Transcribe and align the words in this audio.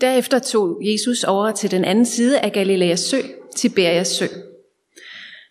Derefter 0.00 0.38
tog 0.38 0.80
Jesus 0.84 1.24
over 1.24 1.52
til 1.52 1.70
den 1.70 1.84
anden 1.84 2.06
side 2.06 2.40
af 2.40 2.52
Galileas 2.52 3.00
sø, 3.00 3.16
Tiberias 3.56 4.08
sø. 4.08 4.26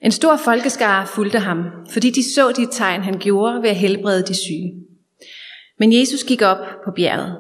En 0.02 0.12
stor 0.12 0.38
folkeskare 0.38 1.08
fulgte 1.08 1.40
ham, 1.40 1.58
fordi 1.90 2.10
de 2.10 2.34
så 2.34 2.52
de 2.52 2.68
tegn, 2.72 3.02
han 3.02 3.20
gjorde 3.20 3.62
ved 3.62 3.70
at 3.70 3.76
helbrede 3.76 4.24
de 4.24 4.34
syge. 4.34 4.74
Men 5.80 6.00
Jesus 6.00 6.24
gik 6.24 6.42
op 6.42 6.58
på 6.86 6.92
bjerget, 6.96 7.38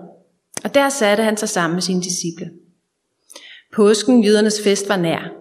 og 0.63 0.73
der 0.73 0.89
satte 0.89 1.23
han 1.23 1.37
sig 1.37 1.49
sammen 1.49 1.75
med 1.75 1.81
sine 1.81 2.01
disciple. 2.01 2.51
Påsken, 3.75 4.23
jødernes 4.23 4.61
fest, 4.63 4.89
var 4.89 4.97
nær. 4.97 5.31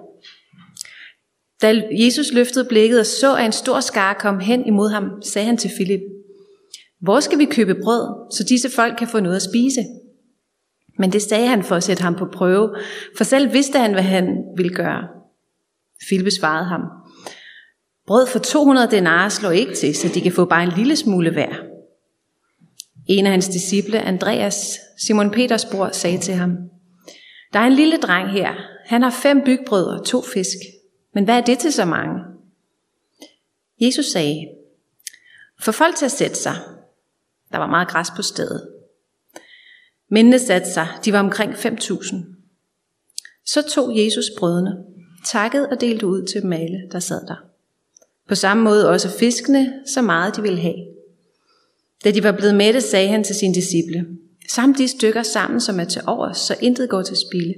Da 1.62 1.82
Jesus 1.92 2.32
løftede 2.32 2.64
blikket 2.68 3.00
og 3.00 3.06
så, 3.06 3.36
at 3.36 3.46
en 3.46 3.52
stor 3.52 3.80
skare 3.80 4.14
kom 4.14 4.40
hen 4.40 4.66
imod 4.66 4.90
ham, 4.90 5.22
sagde 5.22 5.46
han 5.46 5.56
til 5.56 5.70
Filip, 5.76 6.00
Hvor 7.00 7.20
skal 7.20 7.38
vi 7.38 7.44
købe 7.44 7.74
brød, 7.82 8.32
så 8.36 8.44
disse 8.48 8.70
folk 8.70 8.98
kan 8.98 9.08
få 9.08 9.20
noget 9.20 9.36
at 9.36 9.42
spise? 9.42 9.80
Men 10.98 11.12
det 11.12 11.22
sagde 11.22 11.46
han 11.46 11.62
for 11.62 11.76
at 11.76 11.82
sætte 11.82 12.02
ham 12.02 12.14
på 12.14 12.26
prøve, 12.32 12.74
for 13.16 13.24
selv 13.24 13.52
vidste 13.52 13.78
han, 13.78 13.92
hvad 13.92 14.02
han 14.02 14.44
ville 14.56 14.74
gøre. 14.74 15.08
Filip 16.08 16.32
svarede 16.32 16.64
ham, 16.64 16.80
Brød 18.06 18.26
for 18.26 18.38
200 18.38 18.90
denarer 18.90 19.28
slår 19.28 19.50
ikke 19.50 19.74
til, 19.74 19.94
så 19.94 20.08
de 20.14 20.20
kan 20.20 20.32
få 20.32 20.44
bare 20.44 20.62
en 20.62 20.72
lille 20.76 20.96
smule 20.96 21.30
hver. 21.30 21.54
En 23.06 23.26
af 23.26 23.30
hans 23.30 23.48
disciple, 23.48 24.00
Andreas, 24.00 24.78
Simon 25.06 25.30
Peters 25.30 25.64
bror, 25.64 25.90
sagde 25.92 26.18
til 26.18 26.34
ham, 26.34 26.56
Der 27.52 27.58
er 27.58 27.66
en 27.66 27.72
lille 27.72 27.96
dreng 27.96 28.30
her. 28.30 28.54
Han 28.84 29.02
har 29.02 29.10
fem 29.10 29.42
bygbrød 29.44 29.84
og 29.84 30.06
to 30.06 30.22
fisk. 30.22 30.56
Men 31.14 31.24
hvad 31.24 31.36
er 31.36 31.40
det 31.40 31.58
til 31.58 31.72
så 31.72 31.84
mange? 31.84 32.20
Jesus 33.80 34.06
sagde, 34.06 34.48
Få 35.60 35.72
folk 35.72 35.96
til 35.96 36.04
at 36.04 36.12
sætte 36.12 36.36
sig. 36.36 36.56
Der 37.52 37.58
var 37.58 37.66
meget 37.66 37.88
græs 37.88 38.08
på 38.16 38.22
stedet. 38.22 38.73
Mændene 40.14 40.38
satte 40.38 40.70
sig. 40.70 40.88
De 41.04 41.12
var 41.12 41.18
omkring 41.18 41.52
5.000. 41.52 42.16
Så 43.46 43.62
tog 43.62 43.98
Jesus 43.98 44.24
brødene, 44.38 44.76
takkede 45.26 45.68
og 45.68 45.80
delte 45.80 46.06
ud 46.06 46.26
til 46.26 46.42
dem 46.42 46.52
alle, 46.52 46.78
der 46.92 46.98
sad 46.98 47.26
der. 47.26 47.44
På 48.28 48.34
samme 48.34 48.62
måde 48.62 48.88
også 48.88 49.18
fiskene, 49.18 49.72
så 49.86 50.02
meget 50.02 50.36
de 50.36 50.42
ville 50.42 50.60
have. 50.60 50.74
Da 52.04 52.10
de 52.10 52.22
var 52.22 52.32
blevet 52.32 52.54
mætte, 52.54 52.80
sagde 52.80 53.08
han 53.08 53.24
til 53.24 53.34
sine 53.34 53.54
disciple, 53.54 54.06
Sam 54.48 54.74
de 54.74 54.88
stykker 54.88 55.22
sammen, 55.22 55.60
som 55.60 55.80
er 55.80 55.84
til 55.84 56.02
overs, 56.06 56.38
så 56.38 56.56
intet 56.60 56.90
går 56.90 57.02
til 57.02 57.16
spilde. 57.16 57.54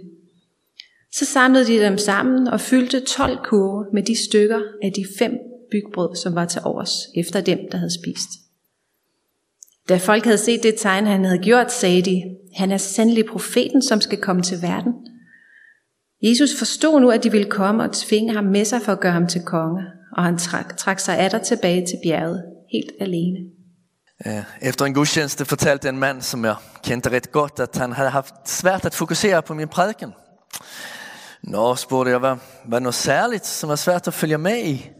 Så 1.12 1.24
samlede 1.24 1.66
de 1.66 1.80
dem 1.80 1.98
sammen 1.98 2.48
og 2.48 2.60
fyldte 2.60 3.00
12 3.00 3.38
kurve 3.44 3.86
med 3.92 4.02
de 4.02 4.24
stykker 4.24 4.60
af 4.82 4.92
de 4.96 5.04
fem 5.18 5.32
bygbrød, 5.70 6.16
som 6.16 6.34
var 6.34 6.44
til 6.44 6.60
overs, 6.64 6.94
efter 7.16 7.40
dem, 7.40 7.58
der 7.72 7.78
havde 7.78 7.94
spist. 7.94 8.45
Da 9.88 9.96
folk 9.96 10.24
havde 10.24 10.38
set 10.38 10.62
det 10.62 10.74
tegn, 10.78 11.06
han 11.06 11.24
havde 11.24 11.38
gjort, 11.38 11.72
sagde 11.72 12.02
de, 12.02 12.22
han 12.56 12.72
er 12.72 12.76
sandelig 12.76 13.26
profeten, 13.26 13.82
som 13.82 14.00
skal 14.00 14.20
komme 14.20 14.42
til 14.42 14.62
verden. 14.62 14.92
Jesus 16.22 16.50
forstod 16.58 17.00
nu, 17.00 17.10
at 17.10 17.24
de 17.24 17.32
ville 17.32 17.50
komme 17.50 17.82
og 17.82 17.92
tvinge 17.92 18.34
ham 18.34 18.44
med 18.44 18.64
sig 18.64 18.82
for 18.82 18.92
at 18.92 19.00
gøre 19.00 19.12
ham 19.12 19.26
til 19.26 19.42
konge, 19.42 19.82
og 20.16 20.24
han 20.24 20.38
trak, 20.38 20.76
trak 20.76 21.00
sig 21.00 21.18
atter 21.18 21.38
tilbage 21.38 21.86
til 21.86 21.98
bjerget, 22.04 22.42
helt 22.72 22.90
alene. 23.00 23.38
Eh, 24.26 24.42
efter 24.62 24.84
en 24.84 24.94
gudstjeneste 24.94 25.44
fortalte 25.44 25.88
en 25.88 25.98
mand, 25.98 26.22
som 26.22 26.44
jeg 26.44 26.54
kendte 26.84 27.10
ret 27.10 27.32
godt, 27.32 27.60
at 27.60 27.76
han 27.76 27.92
havde 27.92 28.10
haft 28.10 28.34
svært 28.44 28.84
at 28.84 28.94
fokusere 28.94 29.42
på 29.42 29.54
min 29.54 29.68
prædiken. 29.68 30.12
Nå, 31.42 31.74
spurgte 31.74 32.10
jeg, 32.10 32.18
hvad 32.18 32.36
var 32.68 32.78
noget 32.78 32.94
særligt, 32.94 33.46
som 33.46 33.68
var 33.68 33.76
svært 33.76 34.08
at 34.08 34.14
følge 34.14 34.38
med 34.38 34.64
i? 34.64 34.90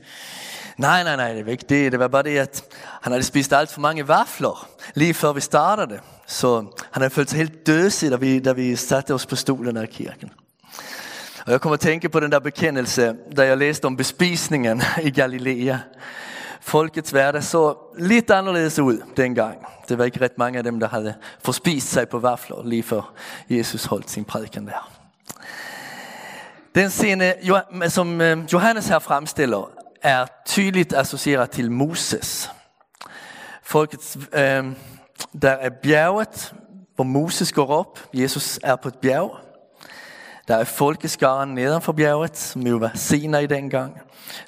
Nej, 0.77 1.05
nej, 1.05 1.17
nej, 1.17 1.33
det 1.35 1.47
var 1.47 1.53
ikke 1.53 1.67
det. 1.69 1.93
Det 1.93 2.01
var 2.01 2.09
bare 2.09 2.23
det, 2.23 2.39
at 2.39 2.65
han 3.03 3.13
havde 3.13 3.25
spist 3.25 3.53
alt 3.53 3.71
for 3.71 3.81
mange 3.81 4.09
vafler, 4.09 4.69
lige 4.95 5.15
før 5.15 5.33
vi 5.33 5.41
startede. 5.41 6.01
Så 6.27 6.57
han 6.93 7.03
havde 7.03 7.11
følt 7.11 7.31
sig 7.31 7.37
helt 7.37 7.67
døsig, 7.67 8.11
da 8.11 8.17
vi, 8.17 8.39
da 8.39 8.53
vi 8.53 8.77
satte 8.77 9.15
os 9.15 9.27
på 9.27 9.37
stolen 9.37 9.83
i 9.83 9.87
kirken. 9.87 10.31
Og 11.47 11.53
jeg 11.53 11.61
kommer 11.61 11.75
at 11.75 11.81
tænke 11.81 12.09
på 12.09 12.21
den 12.21 12.33
der 12.33 12.39
bekendelse, 12.39 13.15
da 13.37 13.47
jeg 13.47 13.59
læste 13.59 13.85
om 13.85 13.97
bespisningen 13.97 14.83
i 15.03 15.11
Galilea. 15.11 15.77
Folkets 16.61 17.11
hverdag 17.11 17.45
så 17.45 17.75
lidt 17.99 18.31
anderledes 18.31 18.79
ud 18.79 19.03
dengang. 19.17 19.59
Det 19.89 19.99
var 19.99 20.05
ikke 20.05 20.25
ret 20.25 20.39
mange 20.39 20.59
af 20.59 20.65
dem, 20.65 20.81
der 20.81 20.89
havde 20.89 21.15
forspist 21.45 21.89
sig 21.91 22.09
på 22.09 22.19
vafler, 22.19 22.63
lige 22.65 22.83
før 22.83 23.13
Jesus 23.51 23.85
holdt 23.85 24.11
sin 24.11 24.25
prædiken 24.25 24.67
der. 24.67 24.93
Den 26.75 26.91
scene, 26.91 27.35
som 27.89 28.21
øh, 28.21 28.39
Johannes 28.53 28.89
her 28.89 28.99
fremstiller, 28.99 29.71
er 30.03 30.27
tydeligt 30.47 30.93
associeret 30.93 31.51
til 31.51 31.71
Moses. 31.71 32.51
Folkets, 33.63 34.19
øh, 34.33 34.65
der 35.43 35.51
er 35.51 35.71
bjerget, 35.83 36.55
hvor 36.95 37.05
Moses 37.05 37.53
går 37.53 37.67
op. 37.67 38.09
Jesus 38.15 38.61
er 38.63 38.77
på 38.77 38.89
et 38.89 38.99
bjerg. 38.99 39.37
Der 40.49 40.57
er 40.57 40.65
folkeskaren 40.65 41.55
nedenfor 41.55 41.93
bjerget, 41.93 42.37
som 42.37 42.63
jo 42.63 42.77
var 42.77 42.91
senere 42.95 43.45
i. 43.45 43.47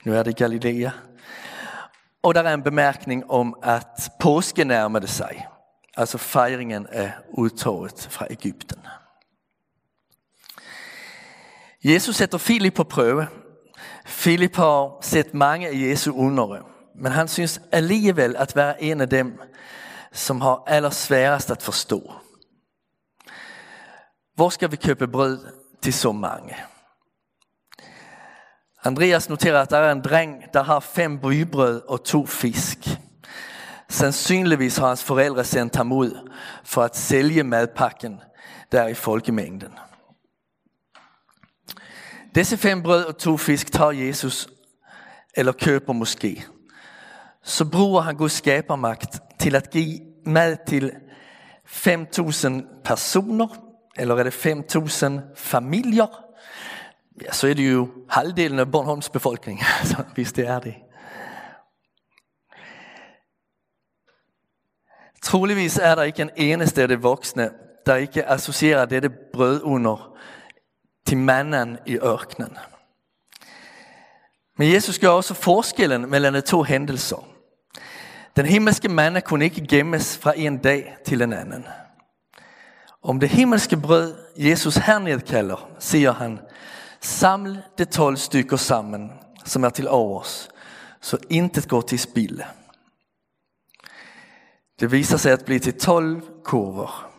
Nu 0.04 0.14
er 0.14 0.22
det 0.22 0.36
Galilea. 0.36 0.90
Og 2.22 2.34
der 2.34 2.42
er 2.42 2.54
en 2.54 2.62
bemærkning 2.62 3.30
om, 3.30 3.56
at 3.62 4.10
påsken 4.20 4.66
nærmede 4.66 5.06
sig. 5.06 5.46
Altså 5.96 6.18
fejringen 6.18 6.86
af 6.86 7.12
udtoget 7.30 8.08
fra 8.10 8.26
Ægypten. 8.30 8.78
Jesus 11.84 12.16
sætter 12.16 12.38
Filip 12.38 12.74
på 12.74 12.84
prøve. 12.84 13.26
Filip 14.06 14.56
har 14.56 14.98
set 15.00 15.34
mange 15.34 15.68
af 15.68 15.72
Jesu 15.74 16.12
undere, 16.12 16.62
men 16.94 17.12
han 17.12 17.28
synes 17.28 17.60
alligevel 17.72 18.36
at 18.36 18.56
være 18.56 18.82
en 18.82 19.00
af 19.00 19.08
dem, 19.08 19.40
som 20.12 20.40
har 20.40 20.62
allersværest 20.66 21.50
at 21.50 21.62
forstå. 21.62 22.12
Hvor 24.34 24.48
skal 24.48 24.70
vi 24.70 24.76
købe 24.76 25.08
brød 25.08 25.46
til 25.82 25.92
så 25.92 26.12
mange? 26.12 26.56
Andreas 28.84 29.28
noterer, 29.28 29.62
at 29.62 29.70
der 29.70 29.78
er 29.78 29.92
en 29.92 30.00
dreng, 30.00 30.44
der 30.54 30.62
har 30.62 30.80
fem 30.80 31.18
bybrød 31.18 31.82
og 31.88 32.04
to 32.04 32.26
fisk. 32.26 32.78
Sandsynligvis 33.88 34.76
har 34.76 34.88
hans 34.88 35.04
forældre 35.04 35.44
sendt 35.44 35.76
ham 35.76 35.92
ud 35.92 36.30
for 36.64 36.82
at 36.82 36.96
sælge 36.96 37.42
madpakken 37.42 38.20
der 38.72 38.86
i 38.86 38.94
folkemængden. 38.94 39.72
Disse 42.38 42.56
fem 42.56 42.82
brød 42.82 43.04
og 43.04 43.18
to 43.18 43.36
fisk 43.36 43.72
tager 43.72 43.90
Jesus, 43.90 44.48
eller 45.34 45.52
køber 45.52 45.92
måske. 45.92 46.44
Så 47.42 47.64
bruger 47.64 48.00
han 48.00 48.16
Guds 48.16 48.32
skabermagt 48.32 49.20
til 49.40 49.54
at 49.54 49.70
give 49.70 50.00
mad 50.26 50.56
til 50.66 50.92
5.000 51.66 52.82
personer, 52.84 53.48
eller 53.96 54.16
er 54.16 54.22
det 54.22 54.46
5.000 54.46 55.10
familier? 55.36 56.24
Ja, 57.22 57.32
så 57.32 57.48
er 57.48 57.54
det 57.54 57.72
jo 57.72 57.88
halvdelen 58.08 58.58
af 58.58 58.70
Bornholms 58.70 59.08
befolkning, 59.08 59.60
altså, 59.80 60.04
hvis 60.14 60.32
det 60.32 60.46
er 60.46 60.58
det. 60.58 60.74
Troligvis 65.22 65.78
er 65.78 65.94
der 65.94 66.02
ikke 66.02 66.22
en 66.22 66.30
eneste 66.36 66.82
af 66.82 66.88
de 66.88 67.00
voksne, 67.00 67.50
der 67.86 67.94
ikke 67.94 68.28
associerer 68.28 68.84
dette 68.84 69.10
brød 69.32 69.60
under 69.62 70.18
til 71.08 71.18
manden 71.18 71.78
i 71.86 71.96
ørkenen. 71.96 72.58
Men 74.58 74.72
Jesus 74.72 74.98
gør 74.98 75.08
også 75.08 75.34
forskellen 75.34 76.10
mellem 76.10 76.32
de 76.34 76.40
to 76.40 76.62
hændelser. 76.62 77.28
Den 78.36 78.46
himmelske 78.46 78.88
mand 78.88 79.22
kunne 79.22 79.44
ikke 79.44 79.66
gemmes 79.66 80.18
fra 80.18 80.32
en 80.36 80.58
dag 80.58 80.96
til 81.06 81.22
en 81.22 81.32
anden. 81.32 81.66
Om 83.02 83.20
det 83.20 83.28
himmelske 83.28 83.76
brød 83.76 84.14
Jesus 84.36 84.76
her 84.76 84.98
nedkalder, 84.98 85.70
siger 85.78 86.12
han, 86.12 86.40
saml 87.00 87.62
de 87.78 87.84
tolv 87.84 88.16
stykker 88.16 88.56
sammen, 88.56 89.12
som 89.44 89.64
er 89.64 89.70
til 89.70 89.88
overs, 89.88 90.48
så 91.00 91.18
intet 91.30 91.68
går 91.68 91.80
til 91.80 91.98
spille. 91.98 92.44
Det 94.80 94.92
viser 94.92 95.16
sig 95.16 95.32
at 95.32 95.44
blive 95.44 95.58
til 95.58 95.78
12 95.78 96.22
kurver. 96.44 97.10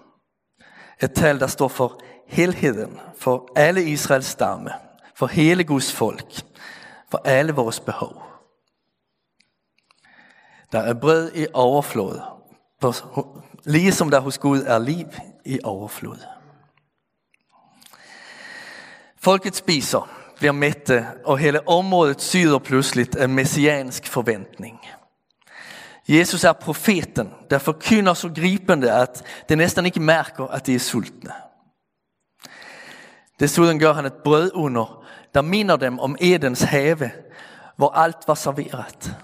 Et 1.04 1.14
tal, 1.14 1.40
der 1.40 1.48
står 1.48 1.68
for 1.68 2.02
helheden, 2.30 3.00
for 3.18 3.52
alle 3.56 3.84
Israels 3.84 4.26
stamme, 4.26 4.72
for 5.16 5.28
hele 5.28 5.64
Guds 5.64 5.94
folk, 5.94 6.42
for 7.12 7.22
alle 7.26 7.54
vores 7.54 7.80
behov. 7.80 8.24
Der 10.72 10.80
er 10.80 10.94
brød 10.94 11.32
i 11.36 11.46
overflod, 11.54 12.22
ligesom 13.66 14.12
der 14.12 14.20
hos 14.20 14.38
Gud 14.38 14.64
er 14.64 14.80
liv 14.80 15.08
i 15.46 15.60
overflod. 15.64 16.18
Folket 19.22 19.56
spiser, 19.56 20.10
bliver 20.36 20.52
mætte, 20.52 21.08
og 21.26 21.38
hele 21.38 21.68
området 21.68 22.22
syder 22.22 22.60
pludseligt 22.60 23.16
en 23.16 23.36
messiansk 23.36 24.08
forventning. 24.08 24.80
Jesus 26.08 26.44
er 26.44 26.54
profeten, 26.54 27.34
der 27.50 27.58
forkynder 27.58 28.14
så 28.14 28.30
gripende, 28.36 28.92
at 28.92 29.24
de 29.50 29.56
næsten 29.56 29.86
ikke 29.86 30.00
mærker, 30.00 30.48
at 30.48 30.66
de 30.66 30.76
er 30.76 30.80
sultne. 30.80 31.32
Desuden 33.40 33.80
gør 33.80 33.94
han 33.94 34.06
et 34.06 34.14
brød 34.14 34.52
under, 34.54 35.06
der 35.34 35.42
minder 35.42 35.76
dem 35.76 36.00
om 36.00 36.16
Edens 36.20 36.62
have, 36.62 37.12
hvor 37.76 37.90
alt 37.90 38.18
var 38.28 38.34
serveret. 38.34 39.16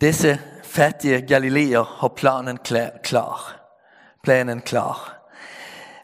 Disse 0.00 0.40
fattige 0.64 1.26
galileer 1.26 1.82
har 1.82 2.08
planen 2.08 2.58
klar. 3.04 3.60
Planen 4.22 4.60
klar. 4.60 5.16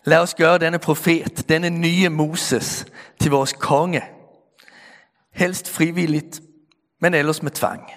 Lad 0.04 0.18
os 0.18 0.34
gøre 0.34 0.58
denne 0.58 0.78
profet, 0.78 1.48
denne 1.48 1.70
nye 1.70 2.08
Moses, 2.08 2.86
til 3.20 3.30
vores 3.30 3.52
konge. 3.52 4.02
Helst 5.34 5.68
frivilligt, 5.68 6.40
men 7.00 7.14
ellers 7.14 7.42
med 7.42 7.50
tvang. 7.50 7.90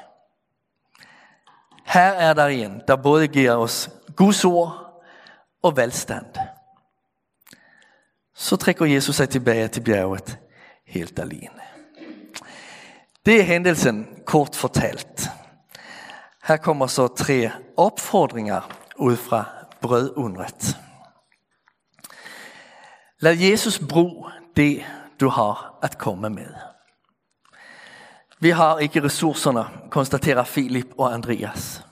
Her 1.86 2.12
er 2.12 2.34
der 2.34 2.46
en, 2.46 2.82
der 2.88 2.96
både 2.96 3.28
giver 3.28 3.56
os 3.56 3.90
Guds 4.16 4.46
ord 4.46 5.02
og 5.64 5.78
velstand. 5.78 6.26
Så 8.46 8.56
trækker 8.56 8.86
Jesus 8.86 9.16
sig 9.16 9.30
tilbage 9.30 9.68
til 9.68 9.82
bjerget 9.82 10.40
helt 10.88 11.20
alene. 11.20 11.62
Det 13.26 13.40
er 13.40 13.44
hændelsen 13.44 14.08
kort 14.26 14.56
fortalt. 14.56 15.30
Her 16.44 16.58
kommer 16.58 16.88
så 16.88 17.08
tre 17.08 17.52
opfordringer 17.78 18.72
ud 18.98 19.16
fra 19.16 19.46
brødundret. 19.82 20.78
Lad 23.20 23.38
Jesus 23.38 23.80
bruge 23.90 24.32
det, 24.56 24.86
du 25.20 25.30
har 25.30 25.80
at 25.84 25.98
komme 25.98 26.30
med. 26.30 26.54
Vi 28.40 28.50
har 28.50 28.80
ikke 28.80 29.04
ressourcerne, 29.04 29.90
konstaterer 29.90 30.44
Filip 30.44 30.88
og 30.98 31.14
Andreas. 31.14 31.86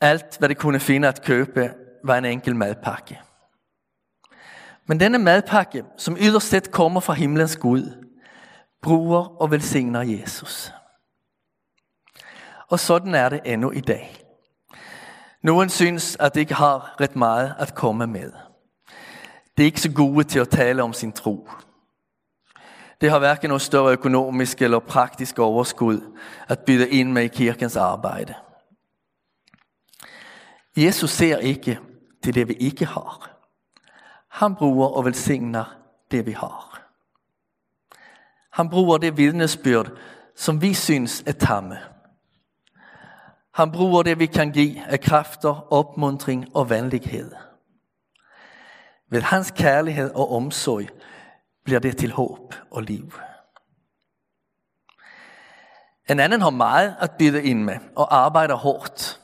Alt, 0.00 0.38
hvad 0.38 0.48
de 0.48 0.54
kunne 0.54 0.80
finde 0.80 1.08
at 1.08 1.22
købe, 1.24 1.74
var 2.04 2.18
en 2.18 2.24
enkel 2.24 2.56
madpakke. 2.56 3.20
Men 4.88 5.00
denne 5.00 5.18
madpakke, 5.18 5.84
som 5.96 6.16
yderst 6.20 6.48
set 6.48 6.70
kommer 6.70 7.00
fra 7.00 7.12
himlens 7.12 7.56
Gud, 7.56 8.04
bruger 8.82 9.42
og 9.42 9.50
velsigner 9.50 10.02
Jesus. 10.02 10.72
Og 12.68 12.80
sådan 12.80 13.14
er 13.14 13.28
det 13.28 13.40
endnu 13.44 13.70
i 13.70 13.80
dag. 13.80 14.16
Nogen 15.42 15.68
synes, 15.68 16.16
at 16.20 16.34
det 16.34 16.40
ikke 16.40 16.54
har 16.54 17.00
ret 17.00 17.16
meget 17.16 17.54
at 17.58 17.74
komme 17.74 18.06
med. 18.06 18.32
Det 19.56 19.62
er 19.62 19.66
ikke 19.66 19.80
så 19.80 19.92
gode 19.92 20.24
til 20.24 20.38
at 20.38 20.48
tale 20.48 20.82
om 20.82 20.92
sin 20.92 21.12
tro. 21.12 21.48
Det 23.00 23.10
har 23.10 23.18
hverken 23.18 23.48
noget 23.48 23.62
større 23.62 23.92
økonomisk 23.92 24.62
eller 24.62 24.78
praktisk 24.78 25.38
overskud 25.38 26.00
at 26.48 26.58
byde 26.58 26.90
ind 26.90 27.12
med 27.12 27.22
i 27.22 27.28
kirkens 27.28 27.76
arbejde. 27.76 28.34
Jesus 30.76 31.10
ser 31.10 31.38
ikke 31.38 31.78
til 32.24 32.34
det, 32.34 32.48
vi 32.48 32.54
ikke 32.54 32.84
har. 32.84 33.37
Han 34.28 34.54
bruger 34.54 34.88
og 34.88 35.04
velsigner 35.04 35.64
det, 36.10 36.26
vi 36.26 36.32
har. 36.32 36.82
Han 38.52 38.70
bruger 38.70 38.98
det 38.98 39.16
vidnesbyrd, 39.16 39.90
som 40.36 40.62
vi 40.62 40.74
synes 40.74 41.22
er 41.26 41.32
tamme. 41.32 41.78
Han 43.54 43.72
bruger 43.72 44.02
det, 44.02 44.18
vi 44.18 44.26
kan 44.26 44.52
give 44.52 44.86
af 44.86 45.00
kræfter, 45.00 45.72
opmuntring 45.72 46.56
og 46.56 46.70
venlighed. 46.70 47.34
Ved 49.10 49.22
hans 49.22 49.50
kærlighed 49.50 50.10
og 50.14 50.32
omsorg 50.32 50.86
bliver 51.64 51.80
det 51.80 51.96
til 51.96 52.12
håb 52.12 52.54
og 52.70 52.82
liv. 52.82 53.12
En 56.10 56.20
anden 56.20 56.40
har 56.40 56.50
meget 56.50 56.96
at 57.00 57.10
byde 57.18 57.44
ind 57.44 57.64
med 57.64 57.78
og 57.96 58.16
arbejder 58.16 58.54
hårdt. 58.54 59.20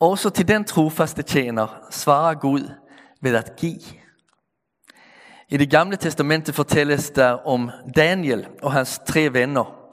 Også 0.00 0.30
til 0.30 0.48
den 0.48 0.64
trofaste 0.64 1.22
tjener 1.22 1.86
svarer 1.90 2.34
Gud 2.34 2.70
ved 3.20 3.34
at 3.34 3.56
give. 3.56 3.80
I 5.48 5.56
det 5.56 5.70
gamle 5.70 5.96
testamentet 5.96 6.54
fortælles 6.54 7.10
der 7.10 7.30
om 7.30 7.70
Daniel 7.96 8.48
og 8.62 8.72
hans 8.72 9.00
tre 9.06 9.32
venner, 9.32 9.90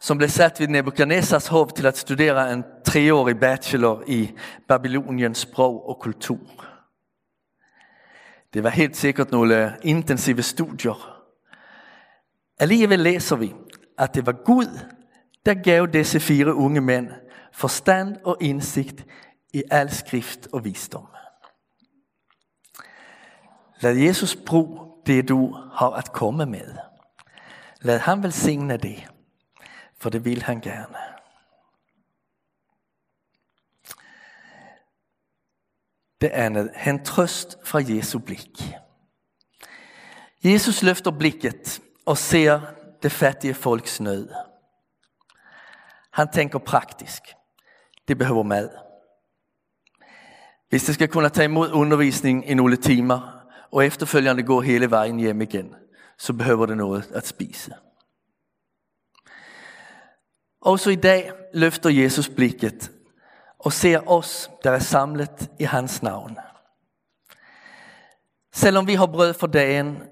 som 0.00 0.18
blev 0.18 0.28
sat 0.28 0.60
ved 0.60 0.68
Nebuchadnezzars 0.68 1.46
hov 1.46 1.70
til 1.70 1.86
at 1.86 1.98
studere 1.98 2.52
en 2.52 2.64
treårig 2.84 3.40
bachelor 3.40 4.02
i 4.06 4.32
Babyloniens 4.68 5.38
sprog 5.38 5.88
og 5.88 5.98
kultur. 6.00 6.38
Det 8.54 8.64
var 8.64 8.70
helt 8.70 8.96
sikkert 8.96 9.30
nogle 9.30 9.76
intensive 9.82 10.42
studier. 10.42 11.22
Alligevel 12.58 13.00
læser 13.00 13.36
vi, 13.36 13.54
at 13.98 14.14
det 14.14 14.26
var 14.26 14.44
Gud, 14.44 14.78
der 15.46 15.54
gav 15.54 15.86
disse 15.86 16.20
fire 16.20 16.54
unge 16.54 16.80
mænd 16.80 17.08
forstand 17.52 18.16
og 18.24 18.36
indsigt 18.40 19.06
i 19.52 19.62
al 19.70 19.94
skrift 19.94 20.48
og 20.52 20.64
visdom. 20.64 21.06
Lad 23.80 23.96
Jesus 23.96 24.36
bruge 24.46 24.92
det, 25.06 25.28
du 25.28 25.52
har 25.72 25.90
at 25.90 26.12
komme 26.12 26.46
med. 26.46 26.76
Lad 27.80 27.98
ham 27.98 28.22
velsigne 28.22 28.76
det, 28.76 29.10
for 29.98 30.10
det 30.10 30.24
vil 30.24 30.42
han 30.42 30.60
gerne. 30.60 30.96
Det 36.20 36.28
andet, 36.28 36.70
en 36.86 37.04
trøst 37.04 37.56
fra 37.64 37.80
Jesu 37.88 38.18
blik. 38.18 38.62
Jesus 40.44 40.82
løfter 40.82 41.10
blikket 41.10 41.80
og 42.06 42.18
ser 42.18 42.60
det 43.02 43.12
fattige 43.12 43.54
folks 43.54 44.00
nød. 44.00 44.28
Han 46.12 46.28
tænker 46.32 46.58
praktisk. 46.58 47.22
Det 48.08 48.18
behøver 48.18 48.42
mad. 48.42 48.70
Hvis 50.68 50.84
det 50.84 50.94
skal 50.94 51.08
kunne 51.08 51.28
tage 51.28 51.44
imod 51.44 51.72
undervisning 51.72 52.50
i 52.50 52.54
nogle 52.54 52.76
timer, 52.76 53.43
og 53.74 53.86
efterfølgende 53.86 54.42
går 54.42 54.62
hele 54.62 54.90
vejen 54.90 55.18
hjem 55.18 55.42
igen, 55.42 55.74
så 56.18 56.32
behøver 56.32 56.66
det 56.66 56.76
noget 56.76 57.10
at 57.14 57.26
spise. 57.26 57.74
Også 60.60 60.90
i 60.90 60.94
dag 60.94 61.32
løfter 61.54 61.90
Jesus 61.90 62.28
blikket 62.28 62.92
og 63.58 63.72
ser 63.72 64.08
os, 64.08 64.50
der 64.64 64.70
er 64.70 64.78
samlet 64.78 65.50
i 65.60 65.64
hans 65.64 66.02
navn. 66.02 66.38
Selvom 68.52 68.86
vi 68.86 68.94
har 68.94 69.06
brød 69.06 69.34
for 69.34 69.46
dagen, 69.46 70.02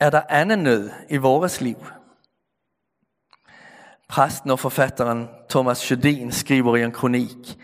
er 0.00 0.10
der 0.10 0.22
anden 0.28 0.58
nød 0.58 0.90
i 1.10 1.16
vores 1.16 1.60
liv. 1.60 1.86
Præsten 4.08 4.50
og 4.50 4.60
forfatteren 4.60 5.28
Thomas 5.50 5.78
Sjødin 5.78 6.32
skriver 6.32 6.76
i 6.76 6.82
en 6.82 6.92
kronik, 6.92 7.58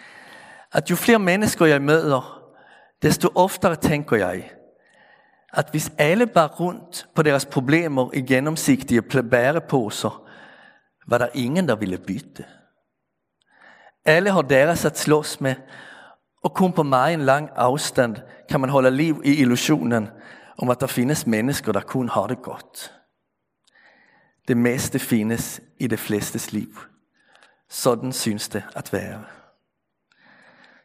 at 0.72 0.90
jo 0.90 0.96
flere 0.96 1.19
mennesker 1.19 1.66
jeg 1.66 1.82
møder, 1.82 2.42
desto 3.02 3.28
oftere 3.34 3.76
tænker 3.76 4.16
jeg, 4.16 4.50
at 5.52 5.69
hvis 5.70 5.93
alle 5.99 6.26
bar 6.26 6.49
rundt 6.49 7.08
på 7.14 7.23
deres 7.23 7.47
problemer 7.47 8.11
i 8.14 8.20
gennemsigtige 8.20 9.02
bæreposer, 9.02 10.26
var 11.06 11.19
der 11.19 11.29
ingen, 11.35 11.69
der 11.69 11.76
ville 11.76 11.99
bytte. 11.99 12.44
Alle 14.05 14.31
har 14.31 14.43
deres 14.43 14.85
at 14.85 14.99
slås 14.99 15.41
med, 15.41 15.55
og 16.43 16.55
kun 16.55 16.73
på 16.73 16.82
meget 16.82 17.14
en 17.14 17.20
lang 17.20 17.50
afstand 17.56 18.17
kan 18.49 18.61
man 18.61 18.70
holde 18.70 18.91
liv 18.91 19.23
i 19.25 19.35
illusionen 19.35 20.09
om, 20.59 20.71
at 20.71 20.80
der 20.80 20.87
findes 20.87 21.26
mennesker, 21.26 21.73
der 21.73 21.80
kun 21.80 22.09
har 22.09 22.26
det 22.26 22.42
godt. 22.42 22.92
Det 24.49 24.57
meste 24.57 24.99
findes 24.99 25.61
i 25.78 25.87
det 25.87 25.99
flestes 25.99 26.52
liv. 26.52 26.78
Sådan 27.69 28.12
synes 28.12 28.49
det 28.49 28.62
at 28.76 28.92
være. 28.92 29.25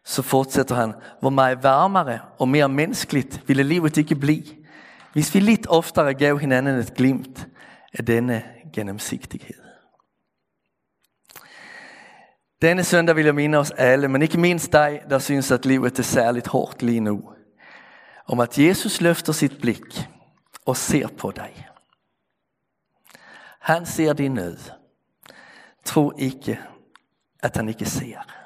Så 0.05 0.21
fortsætter 0.21 0.75
han, 0.75 0.93
hvor 1.19 1.29
meget 1.29 1.63
varmere 1.63 2.19
og 2.39 2.47
mere 2.47 2.69
menneskeligt 2.69 3.43
ville 3.47 3.63
livet 3.63 3.97
ikke 3.97 4.15
blive, 4.15 4.43
hvis 5.13 5.33
vi 5.33 5.39
lidt 5.39 5.67
oftere 5.67 6.13
gav 6.13 6.39
hinanden 6.39 6.79
et 6.79 6.93
glimt 6.93 7.47
af 7.93 8.05
denne 8.05 8.43
gennemsigtighed. 8.73 9.55
Denne 12.61 12.83
søndag 12.83 13.15
vil 13.15 13.25
jeg 13.25 13.35
minde 13.35 13.57
os 13.57 13.71
alle, 13.71 14.07
men 14.07 14.21
ikke 14.21 14.39
mindst 14.39 14.71
dig, 14.71 15.01
der 15.09 15.19
synes, 15.19 15.51
at 15.51 15.65
livet 15.65 15.99
er 15.99 16.03
særligt 16.03 16.47
hårdt 16.47 16.81
lige 16.81 16.99
nu. 16.99 17.29
Om 18.27 18.39
at 18.39 18.59
Jesus 18.59 19.01
løfter 19.01 19.33
sit 19.33 19.61
blik 19.61 20.07
og 20.65 20.77
ser 20.77 21.07
på 21.07 21.31
dig. 21.31 21.67
Han 23.59 23.85
ser 23.85 24.13
din 24.13 24.33
nød. 24.33 24.57
Tro 25.85 26.11
ikke, 26.17 26.59
at 27.43 27.55
han 27.55 27.69
ikke 27.69 27.85
ser. 27.85 28.44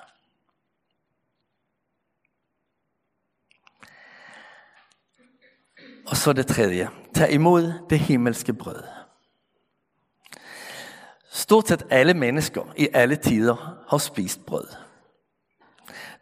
Så 6.19 6.33
det 6.33 6.47
tredje. 6.47 6.89
Tag 7.13 7.31
imod 7.31 7.73
det 7.89 7.99
himmelske 7.99 8.53
brød. 8.53 8.83
Stort 11.31 11.67
set 11.67 11.83
alle 11.89 12.13
mennesker 12.13 12.73
i 12.77 12.87
alle 12.93 13.15
tider 13.15 13.83
har 13.89 13.97
spist 13.97 14.45
brød. 14.45 14.67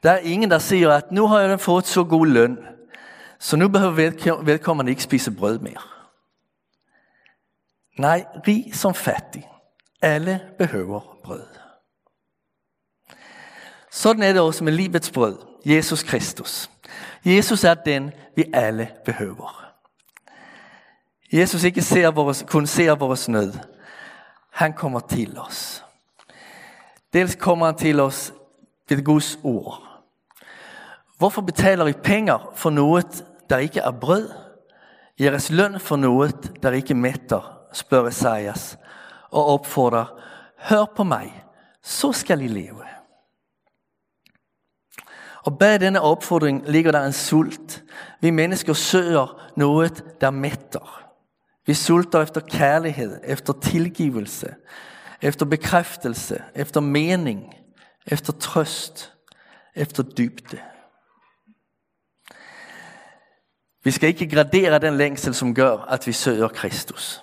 Der 0.03 0.11
er 0.11 0.17
ingen, 0.17 0.51
der 0.51 0.59
siger, 0.59 0.91
at 0.91 1.11
nu 1.11 1.27
har 1.27 1.39
jeg 1.39 1.59
fået 1.59 1.87
så 1.87 2.03
god 2.03 2.27
løn, 2.27 2.57
så 3.39 3.57
nu 3.57 3.67
behøver 3.67 4.43
vedkommende 4.43 4.89
ikke 4.89 5.03
spise 5.03 5.31
brød 5.31 5.59
mere. 5.59 5.81
Nej, 7.99 8.25
rig 8.47 8.75
som 8.75 8.93
fattig. 8.93 9.49
Alle 10.01 10.41
behøver 10.57 11.17
brød. 11.23 11.43
Sådan 13.91 14.23
er 14.23 14.33
det 14.33 14.41
også 14.41 14.63
med 14.63 14.73
livets 14.73 15.11
brød, 15.11 15.37
Jesus 15.65 16.03
Kristus. 16.03 16.69
Jesus 17.25 17.63
er 17.63 17.73
den, 17.73 18.11
vi 18.35 18.45
alle 18.53 18.91
behøver. 19.05 19.66
Jesus 21.33 21.63
ikke 21.63 21.81
ser 21.81 22.11
vores, 22.11 22.45
kun 22.47 22.67
ser 22.67 22.95
vores 22.95 23.29
nød. 23.29 23.53
Han 24.51 24.73
kommer 24.73 24.99
til 24.99 25.39
os. 25.39 25.85
Dels 27.13 27.35
kommer 27.35 27.65
han 27.65 27.75
til 27.75 27.99
os 27.99 28.33
ved 28.89 29.03
Guds 29.03 29.39
ord. 29.43 29.83
Hvorfor 31.17 31.41
betaler 31.41 31.87
I 31.87 31.93
pengar 31.93 32.51
for 32.55 32.69
noget, 32.69 33.25
der 33.49 33.57
ikke 33.57 33.79
er 33.79 33.91
brød? 33.91 34.29
Jeres 35.19 35.49
løn 35.49 35.79
for 35.79 35.95
noget, 35.95 36.63
der 36.63 36.71
ikke 36.71 36.93
mætter, 36.93 37.59
spørger 37.73 38.07
Esajas, 38.07 38.77
og 39.31 39.45
opfordrer, 39.45 40.05
hør 40.57 40.85
på 40.95 41.03
mig, 41.03 41.43
så 41.83 42.11
skal 42.11 42.41
I 42.41 42.47
leve. 42.47 42.83
Og 45.43 45.59
bag 45.59 45.79
denne 45.79 46.01
opfordring 46.01 46.63
ligger 46.69 46.91
der 46.91 47.05
en 47.05 47.13
sult. 47.13 47.83
Vi 48.21 48.29
mennesker 48.29 48.73
søger 48.73 49.51
noget, 49.55 50.21
der 50.21 50.29
mætter. 50.29 51.06
Vi 51.67 51.73
sulter 51.73 52.21
efter 52.21 52.41
kærlighed, 52.41 53.19
efter 53.23 53.53
tilgivelse, 53.53 54.55
efter 55.21 55.45
bekræftelse, 55.45 56.43
efter 56.55 56.79
mening, 56.79 57.53
efter 58.05 58.33
trøst, 58.33 59.13
efter 59.75 60.03
dybde. 60.03 60.59
Vi 63.83 63.91
skal 63.91 64.09
ikke 64.09 64.29
gradere 64.35 64.79
den 64.79 64.97
længsel, 64.97 65.33
som 65.33 65.55
gør, 65.55 65.77
at 65.77 66.07
vi 66.07 66.11
søger 66.11 66.47
Kristus. 66.47 67.21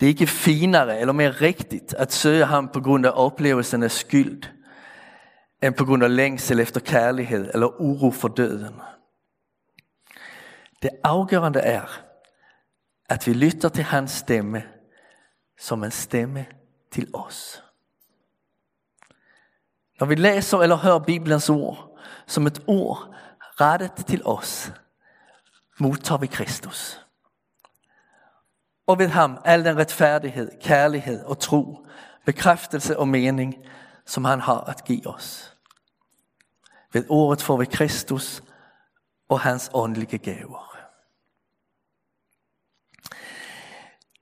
Det 0.00 0.06
er 0.06 0.10
ikke 0.10 0.26
finere 0.26 1.00
eller 1.00 1.12
mere 1.12 1.30
rigtigt 1.30 1.94
at 1.94 2.12
søge 2.12 2.44
ham 2.44 2.68
på 2.68 2.80
grund 2.80 3.06
af 3.06 3.12
oplevelsen 3.14 3.82
af 3.82 3.90
skyld, 3.90 4.42
end 5.62 5.74
på 5.74 5.84
grund 5.84 6.04
af 6.04 6.16
længsel 6.16 6.60
efter 6.60 6.80
kærlighed 6.80 7.50
eller 7.54 7.80
uro 7.80 8.10
for 8.10 8.28
døden. 8.28 8.74
Det 10.82 10.90
afgørende 11.04 11.60
er, 11.60 12.03
at 13.08 13.26
vi 13.26 13.32
lytter 13.32 13.68
til 13.68 13.84
hans 13.84 14.10
stemme 14.10 14.62
som 15.58 15.84
en 15.84 15.90
stemme 15.90 16.46
til 16.92 17.10
os. 17.14 17.62
Når 20.00 20.06
vi 20.06 20.14
læser 20.14 20.58
eller 20.58 20.76
hører 20.76 20.98
Bibelens 20.98 21.50
ord 21.50 21.98
som 22.26 22.46
et 22.46 22.62
ord 22.66 23.14
rettet 23.60 24.06
til 24.06 24.22
os, 24.24 24.72
modtager 25.80 26.18
vi 26.18 26.26
Kristus. 26.26 27.06
Og 28.86 28.98
ved 28.98 29.08
ham 29.08 29.38
al 29.44 29.64
den 29.64 29.76
retfærdighed, 29.76 30.50
kærlighed 30.60 31.24
og 31.24 31.38
tro, 31.38 31.86
bekræftelse 32.24 32.98
og 32.98 33.08
mening, 33.08 33.54
som 34.06 34.24
han 34.24 34.40
har 34.40 34.60
at 34.60 34.84
give 34.84 35.06
os. 35.06 35.56
Ved 36.92 37.04
ordet 37.08 37.42
får 37.42 37.56
vi 37.56 37.64
Kristus 37.64 38.42
og 39.28 39.40
hans 39.40 39.70
åndelige 39.74 40.18
gaver. 40.18 40.73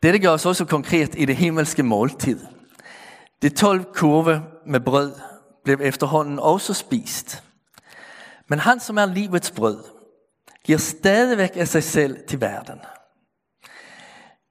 Dette 0.03 0.19
gøres 0.19 0.47
også 0.47 0.65
konkret 0.65 1.15
i 1.19 1.25
det 1.25 1.37
himmelske 1.37 1.83
måltid. 1.83 2.41
De 3.43 3.49
12 3.49 3.85
kurve 3.95 4.43
med 4.67 4.81
brød 4.81 5.13
blev 5.65 5.79
efterhånden 5.83 6.39
også 6.39 6.75
spist. 6.75 7.45
Men 8.49 8.59
han 8.59 8.81
som 8.81 8.99
er 8.99 9.07
livets 9.07 9.51
brød, 9.51 9.85
giver 10.65 10.79
stadigvæk 10.79 11.51
af 11.57 11.69
sig 11.69 11.83
selv 11.83 12.29
til 12.29 12.41
verden. 12.41 12.81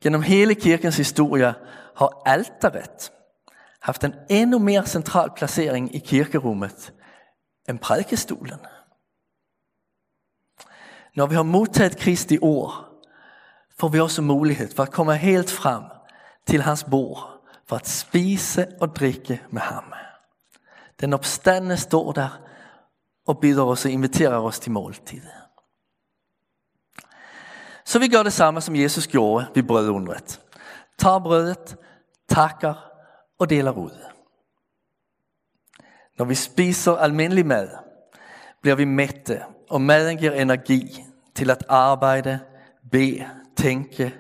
Gennem 0.03 0.22
hele 0.22 0.55
kirkens 0.55 0.98
historie 0.98 1.53
har 1.98 2.22
alteret 2.25 3.12
haft 3.81 4.03
en 4.03 4.13
endnu 4.29 4.60
mere 4.60 4.88
central 4.88 5.29
placering 5.36 5.96
i 5.96 6.00
kirkerummet 6.00 6.93
end 7.70 7.79
prædikestolen. 7.79 8.60
Når 11.15 11.25
vi 11.25 11.36
har 11.36 11.43
modtaget 11.43 11.98
Kristi 11.98 12.38
ord, 12.41 12.90
får 13.81 13.88
vi 13.88 14.00
også 14.00 14.21
mulighed 14.21 14.75
for 14.75 14.83
at 14.83 14.91
komme 14.91 15.17
helt 15.17 15.51
frem 15.51 15.83
til 16.47 16.61
hans 16.61 16.83
bord, 16.83 17.41
for 17.65 17.75
at 17.75 17.88
spise 17.88 18.67
og 18.81 18.95
drikke 18.95 19.41
med 19.50 19.61
ham. 19.61 19.93
Den 21.00 21.13
opstande 21.13 21.77
står 21.77 22.11
der 22.11 22.41
og 23.27 23.39
bjuder 23.39 23.63
os 23.63 23.85
og 23.85 23.91
inviterer 23.91 24.38
os 24.38 24.59
til 24.59 24.71
måltid. 24.71 25.21
Så 27.85 28.00
vi 28.00 28.07
gør 28.07 28.23
det 28.23 28.33
samme 28.33 28.61
som 28.61 28.75
Jesus 28.75 29.07
gjorde 29.07 29.47
ved 29.55 29.63
brødundret. 29.63 30.41
Tar 30.97 31.19
brødet, 31.19 31.77
takker 32.29 32.73
og 33.39 33.50
deler 33.50 33.71
ud. 33.71 33.97
Når 36.17 36.25
vi 36.25 36.35
spiser 36.35 36.91
almindelig 36.91 37.45
mad, 37.45 37.69
bliver 38.61 38.75
vi 38.75 38.85
mætte, 38.85 39.43
og 39.69 39.81
maden 39.81 40.17
giver 40.17 40.31
energi 40.31 41.03
til 41.35 41.50
at 41.50 41.63
arbejde, 41.69 42.39
bede, 42.91 43.40
tænke 43.62 44.13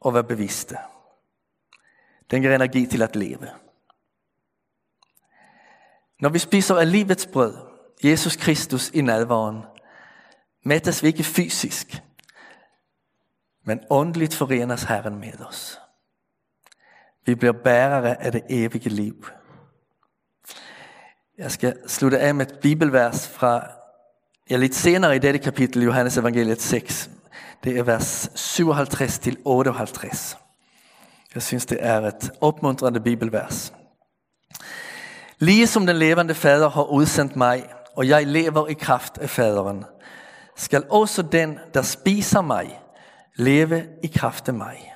og 0.00 0.14
være 0.14 0.24
bevidste. 0.24 0.76
Den 2.30 2.42
giver 2.42 2.54
energi 2.54 2.86
til 2.86 3.02
at 3.02 3.16
leve. 3.16 3.48
Når 6.20 6.28
vi 6.28 6.38
spiser 6.38 6.74
af 6.74 6.92
livets 6.92 7.26
brød, 7.26 7.56
Jesus 8.04 8.36
Kristus 8.36 8.90
i 8.90 9.00
nadvaren, 9.00 9.62
mættes 10.64 11.02
vi 11.02 11.08
ikke 11.08 11.24
fysisk, 11.24 12.02
men 13.64 13.80
åndeligt 13.90 14.34
forenes 14.34 14.82
Herren 14.82 15.18
med 15.18 15.40
os. 15.46 15.80
Vi 17.26 17.34
bliver 17.34 17.52
bærere 17.52 18.22
af 18.22 18.32
det 18.32 18.42
evige 18.48 18.88
liv. 18.88 19.26
Jeg 21.38 21.50
skal 21.50 21.88
slutte 21.88 22.18
af 22.18 22.34
med 22.34 22.46
et 22.46 22.58
bibelvers 22.60 23.28
fra 23.28 23.70
ja, 24.50 24.56
lidt 24.56 24.74
senere 24.74 25.16
i 25.16 25.18
dette 25.18 25.38
kapitel, 25.38 25.82
Johannes 25.82 26.16
evangeliet 26.16 26.62
6. 26.62 27.10
Det 27.64 27.78
er 27.78 27.82
vers 27.82 28.30
57 28.34 29.18
til 29.18 29.36
58. 29.44 30.36
Jeg 31.34 31.42
synes, 31.42 31.66
det 31.66 31.78
er 31.80 32.00
et 32.00 32.30
opmuntrende 32.40 33.00
bibelvers. 33.00 33.72
Lige 35.38 35.66
som 35.66 35.86
den 35.86 35.96
levende 35.96 36.34
fader 36.34 36.70
har 36.70 36.82
udsendt 36.82 37.36
mig, 37.36 37.64
og 37.96 38.08
jeg 38.08 38.26
lever 38.26 38.66
i 38.66 38.72
kraft 38.72 39.18
af 39.18 39.30
faderen, 39.30 39.84
skal 40.56 40.84
også 40.90 41.22
den, 41.22 41.58
der 41.74 41.82
spiser 41.82 42.40
mig, 42.40 42.80
leve 43.36 43.86
i 44.02 44.06
kraft 44.06 44.48
af 44.48 44.54
mig. 44.54 44.94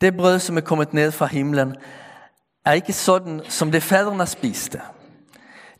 Det 0.00 0.16
brød, 0.16 0.38
som 0.38 0.56
er 0.56 0.60
kommet 0.60 0.92
ned 0.92 1.12
fra 1.12 1.26
himlen, 1.26 1.76
er 2.64 2.72
ikke 2.72 2.92
sådan, 2.92 3.40
som 3.48 3.72
det 3.72 3.82
faderne 3.82 4.26
spiste. 4.26 4.80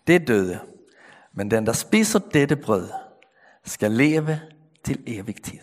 Det 0.07 0.15
er 0.15 0.25
døde. 0.25 0.61
Men 1.35 1.51
den, 1.51 1.67
der 1.67 1.73
spiser 1.73 2.19
dette 2.19 2.57
brød, 2.57 2.89
skal 3.65 3.93
leve 3.93 4.41
til 4.85 5.03
evig 5.07 5.43
tid. 5.43 5.61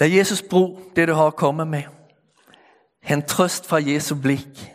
Lad 0.00 0.08
Jesus 0.08 0.42
bruge 0.50 0.82
det, 0.96 1.08
du 1.08 1.14
har 1.14 1.26
at 1.26 1.36
komme 1.36 1.64
med. 1.64 1.82
Hent 3.02 3.26
trøst 3.26 3.66
fra 3.66 3.76
Jesu 3.76 4.14
blik. 4.14 4.72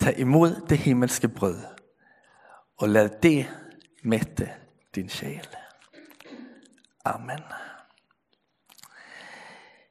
Tag 0.00 0.18
imod 0.18 0.66
det 0.68 0.78
himmelske 0.78 1.28
brød. 1.28 1.60
Og 2.78 2.88
lad 2.88 3.08
det 3.22 3.46
mætte 4.02 4.52
din 4.94 5.08
sjæl. 5.08 5.48
Amen. 7.04 7.42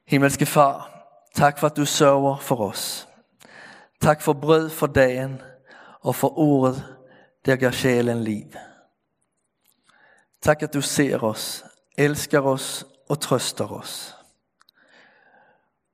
Himmelske 0.06 0.46
Far, 0.46 1.06
tak 1.34 1.58
for 1.58 1.66
at 1.66 1.76
du 1.76 1.84
sørger 1.84 2.36
for 2.36 2.56
os. 2.56 3.08
Tak 4.00 4.22
for 4.22 4.32
brød 4.32 4.70
for 4.70 4.86
dagen 4.86 5.42
og 6.00 6.14
for 6.14 6.38
ordet, 6.38 6.96
der 7.46 7.56
gør 7.56 7.70
sjælen 7.70 8.24
liv. 8.24 8.46
Tak 10.44 10.62
at 10.62 10.74
du 10.74 10.80
ser 10.80 11.24
os, 11.24 11.64
elsker 11.98 12.40
os 12.40 12.86
og 13.08 13.20
trøster 13.20 13.72
os. 13.72 14.16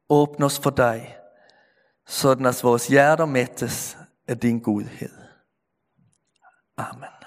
Åbn 0.08 0.42
os 0.42 0.58
for 0.58 0.70
dig, 0.70 1.16
sådan 2.06 2.46
at 2.46 2.60
vores 2.62 2.86
hjerter 2.86 3.26
mættes 3.26 3.96
af 4.28 4.38
din 4.38 4.60
godhed. 4.60 5.18
Amen. 6.76 7.19